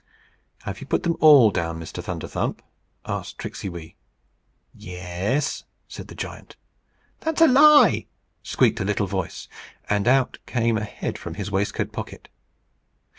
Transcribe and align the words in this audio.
"Have 0.63 0.81
you 0.81 0.87
put 0.87 1.03
them 1.03 1.15
all 1.19 1.51
down, 1.51 1.79
Mr. 1.79 2.01
Thunderthump?" 2.03 2.61
asked 3.05 3.37
Tricksey 3.37 3.69
Wee. 3.69 3.95
"Yes," 4.73 5.63
said 5.87 6.07
the 6.07 6.15
giant. 6.15 6.55
"That's 7.19 7.39
a 7.39 7.45
lie!" 7.47 8.07
squeaked 8.41 8.79
a 8.79 8.83
little 8.83 9.05
voice; 9.05 9.47
and 9.87 10.07
out 10.07 10.39
came 10.47 10.75
a 10.75 10.83
head 10.85 11.19
from 11.19 11.35
his 11.35 11.51
waistcoat 11.51 11.91
pocket. 11.91 12.29